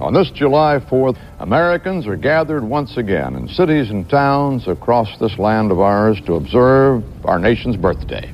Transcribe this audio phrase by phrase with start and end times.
[0.00, 5.36] On this July 4th, Americans are gathered once again in cities and towns across this
[5.38, 8.32] land of ours to observe our nation's birthday.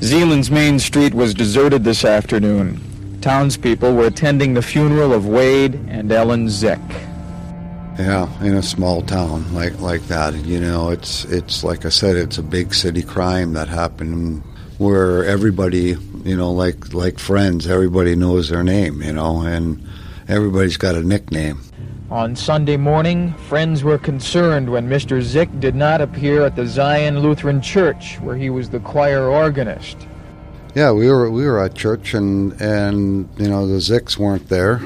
[0.00, 2.80] Zeeland's main street was deserted this afternoon.
[3.20, 6.80] Townspeople were attending the funeral of Wade and Ellen Zick.
[7.98, 12.16] Yeah, in a small town like like that, you know, it's it's like I said,
[12.16, 14.42] it's a big city crime that happened
[14.78, 19.86] where everybody, you know, like like friends, everybody knows their name, you know, and
[20.28, 21.60] everybody's got a nickname.
[22.10, 25.20] On Sunday morning, friends were concerned when Mr.
[25.20, 29.98] Zick did not appear at the Zion Lutheran Church, where he was the choir organist.
[30.74, 34.80] Yeah, we were we were at church, and and you know the Zicks weren't there,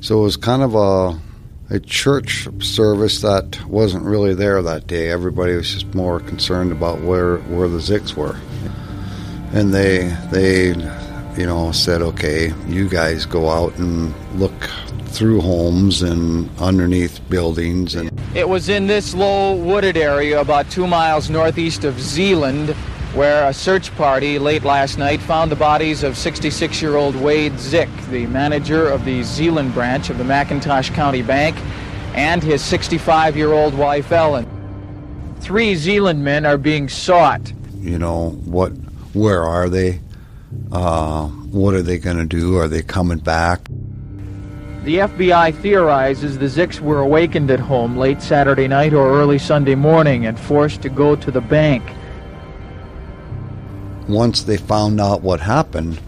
[0.00, 1.20] so it was kind of a
[1.68, 5.10] a church service that wasn't really there that day.
[5.10, 8.36] Everybody was just more concerned about where where the Zicks were,
[9.52, 10.68] and they they
[11.38, 14.52] you know said, okay, you guys go out and look
[15.06, 20.86] through homes and underneath buildings and It was in this low wooded area about two
[20.86, 22.70] miles northeast of Zeeland
[23.14, 27.58] where a search party late last night found the bodies of 66 year old Wade
[27.58, 31.56] Zick, the manager of the Zeeland branch of the McIntosh County Bank,
[32.14, 34.46] and his 65 year old wife Ellen.
[35.40, 37.52] Three Zeeland men are being sought.
[37.80, 38.72] you know what
[39.12, 40.00] where are they?
[40.72, 42.56] Uh, what are they going to do?
[42.56, 43.60] Are they coming back?
[44.84, 49.74] The FBI theorizes the Zicks were awakened at home late Saturday night or early Sunday
[49.74, 51.82] morning and forced to go to the bank.
[54.10, 56.00] once they found out what happened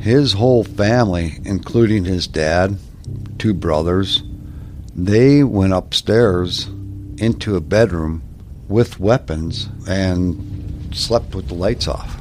[0.00, 2.76] his whole family including his dad
[3.38, 4.24] two brothers
[4.94, 6.66] they went upstairs
[7.18, 8.20] into a bedroom
[8.68, 12.20] with weapons and slept with the lights off